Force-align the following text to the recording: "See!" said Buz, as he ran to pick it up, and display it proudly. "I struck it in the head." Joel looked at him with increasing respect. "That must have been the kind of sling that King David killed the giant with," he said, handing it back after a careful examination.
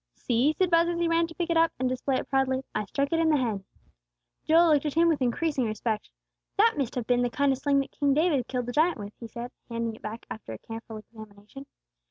"See!" 0.15 0.51
said 0.57 0.71
Buz, 0.71 0.87
as 0.87 0.97
he 0.97 1.07
ran 1.07 1.27
to 1.27 1.35
pick 1.35 1.51
it 1.51 1.57
up, 1.57 1.71
and 1.77 1.87
display 1.87 2.15
it 2.15 2.27
proudly. 2.27 2.63
"I 2.73 2.85
struck 2.85 3.09
it 3.13 3.19
in 3.19 3.29
the 3.29 3.37
head." 3.37 3.63
Joel 4.43 4.73
looked 4.73 4.87
at 4.87 4.95
him 4.95 5.07
with 5.09 5.21
increasing 5.21 5.65
respect. 5.65 6.09
"That 6.57 6.73
must 6.75 6.95
have 6.95 7.05
been 7.05 7.21
the 7.21 7.29
kind 7.29 7.51
of 7.51 7.59
sling 7.59 7.81
that 7.81 7.91
King 7.91 8.15
David 8.15 8.47
killed 8.47 8.65
the 8.65 8.71
giant 8.71 8.97
with," 8.97 9.13
he 9.19 9.27
said, 9.27 9.51
handing 9.69 9.93
it 9.93 10.01
back 10.01 10.25
after 10.31 10.53
a 10.53 10.57
careful 10.57 10.97
examination. 10.97 11.67